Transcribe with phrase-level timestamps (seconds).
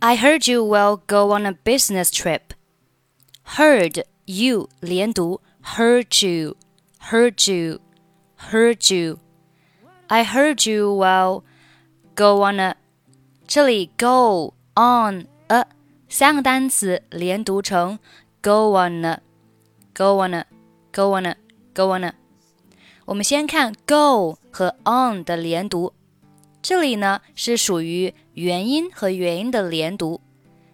[0.00, 2.53] I heard you will go on a business trip.
[3.57, 6.55] Heard you 连读，heard you,
[7.11, 7.79] heard you,
[8.51, 9.19] heard you.
[10.07, 11.43] I heard you will
[12.15, 12.75] go on a
[13.47, 15.67] 这里 go on a
[16.09, 17.99] 三个单词连读成
[18.41, 19.21] go on a,
[19.93, 20.45] go on a,
[20.91, 21.35] go on a,
[21.73, 22.13] go on a。
[23.05, 25.93] 我们先看 go 和 on 的连读。
[26.61, 30.21] 这里呢是属于 元音和元音的连读，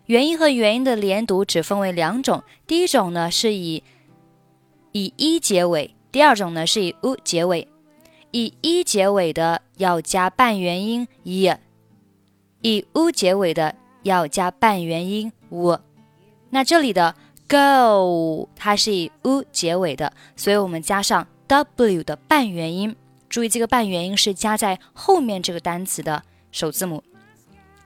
[0.06, 3.84] 元音和元音的连读只分为两种，第一种呢是以
[4.92, 7.68] 以一结尾，第二种呢是以 u 结尾。
[8.32, 11.58] 以一结尾的要加半元音 i，
[12.62, 15.80] 以 u 结尾的要加半元音 u。
[16.50, 17.16] 那这里的
[17.48, 22.96] go 它是以 u 结尾的，所以我们加上 w 的半元音。
[23.30, 27.02] 注意，这个半元音是加在后面这个单词的首字母，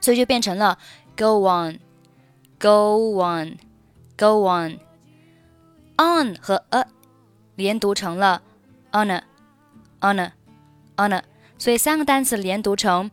[0.01, 0.77] 所以就变成了
[1.15, 6.85] go on，go on，go on。on 和 a
[7.55, 8.41] 连读成了
[8.91, 10.31] on，on，on，
[11.57, 13.09] 所以三个单词连读成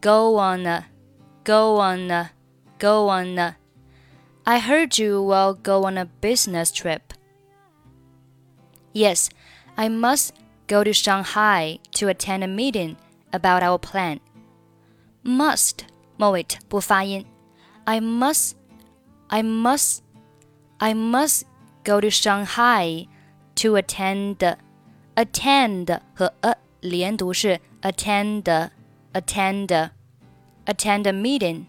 [0.00, 7.00] go on，go on，go on。I heard you will go on a business trip.
[8.92, 9.28] Yes,
[9.74, 10.30] I must
[10.68, 12.96] go to Shanghai to attend a meeting
[13.32, 14.20] about our plan.
[15.24, 15.84] Must
[16.20, 17.24] 末尾不发音。
[17.84, 18.52] I must,
[19.28, 19.98] I must,
[20.78, 21.42] I must
[21.84, 23.06] go to Shanghai
[23.56, 24.56] to attend.
[25.16, 28.70] Attend 和 a 连读是 attend,
[29.14, 29.90] attend,
[30.66, 31.64] attend a meeting,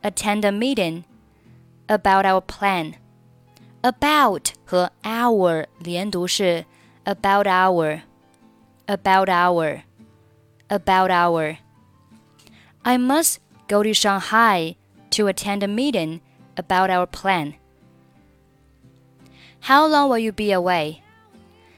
[0.00, 1.04] attend a meeting
[1.88, 2.94] about our plan.
[3.82, 6.64] About 和 our 连读是
[7.04, 8.00] about our
[8.90, 9.84] about our,
[10.68, 11.58] about our.
[12.84, 14.74] I must go to Shanghai
[15.10, 16.20] to attend a meeting
[16.56, 17.54] about our plan.
[19.62, 20.96] How long will you be away?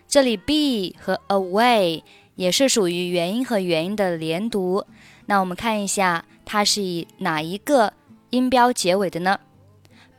[0.09, 2.03] 这里 be 和 away
[2.37, 4.85] 也是属于元音和元音的连读。
[5.27, 7.93] 那我们看一下，它是以哪一个
[8.31, 9.41] 音标结尾的呢？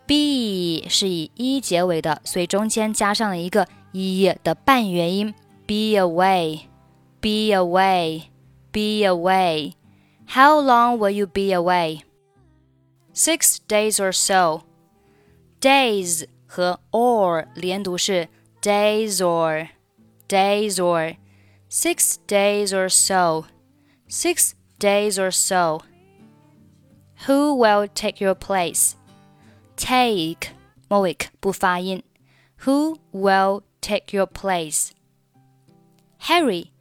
[0.06, 5.34] be 是以一结尾的，所以中间加上了一个一的半元音，
[5.66, 8.24] be away。be away,
[8.74, 9.72] be away.
[10.28, 12.04] How long will you be away?
[13.14, 14.64] Six days or so.
[15.60, 18.28] Days 和 or 连读是
[18.62, 19.70] days or,
[20.28, 21.16] days or.
[21.70, 23.46] Six days or so.
[24.08, 25.82] Six days or so.
[27.28, 28.94] Who will take your place?
[29.76, 30.50] Take
[30.88, 32.04] 末尾不发音。
[32.66, 34.92] Who will take your place?
[36.28, 36.74] Harry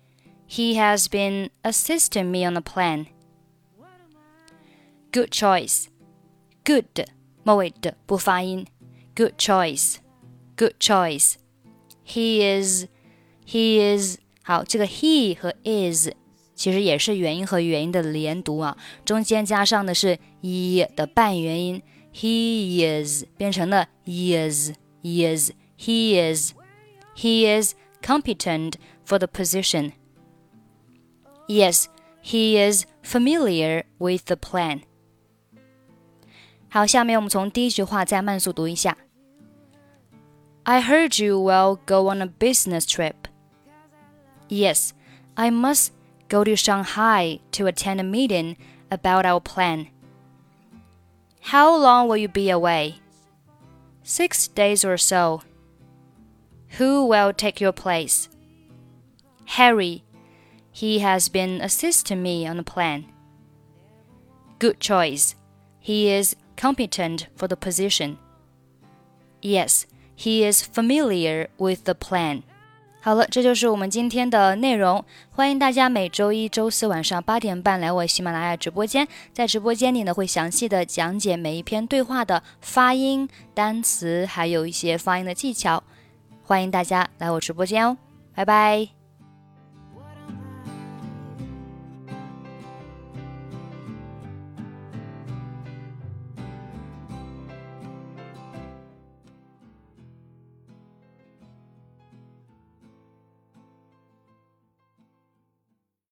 [0.53, 3.06] he has been assisting me on the plan.
[5.16, 5.87] Good choice.
[6.65, 7.09] Good
[7.43, 8.66] 末尾的不发音。
[9.15, 9.97] Good choice.
[10.56, 11.34] Good choice.
[12.06, 12.87] He is.
[13.47, 14.19] He is.
[14.43, 16.10] 好，这个 he 和 is
[16.54, 21.82] 其实也是元音和元音的连读啊，中间加上的是 e 的半元音。
[22.15, 24.72] He is 变成了 is
[25.03, 25.53] is.
[25.78, 26.53] He is.
[27.16, 29.93] He is competent for the position.
[31.48, 31.87] Yes,
[32.22, 34.82] he is familiar with the plan.
[36.69, 38.97] 好，下面我们从第一句话再慢速读一下。
[40.65, 43.15] I heard you will go on a business trip.
[44.48, 44.93] Yes,
[45.34, 45.88] I must
[46.28, 48.56] go to Shanghai to attend a meeting
[48.88, 49.88] about our plan.
[51.50, 53.00] How long will you be away?
[54.04, 55.43] Six days or so.
[56.78, 58.28] Who will take your place?
[59.56, 60.04] Harry,
[60.70, 63.04] he has been assisting me on the plan.
[64.59, 65.34] Good choice.
[65.81, 68.18] He is competent for the position.
[69.41, 69.84] Yes,
[70.16, 72.41] he is familiar with the plan.
[73.00, 75.06] 好了，这就是我们今天的内容。
[75.29, 85.81] 欢迎大家每周一、周四晚上八点半来我喜马拉雅直播间，在直播间里呢会详细的讲解每一篇对话的发音、单词，还有一些发音的技巧。
[86.44, 87.95] 欢迎大家来我直播间哦，
[88.33, 88.96] 拜拜。